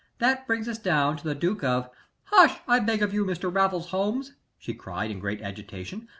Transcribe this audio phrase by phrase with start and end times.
[0.17, 1.87] That brings us down to the Duke of"
[2.31, 2.57] "'Hush!
[2.67, 3.53] I beg of you, Mr.
[3.53, 6.09] Raffles Holmes!' she cried, in great agitation.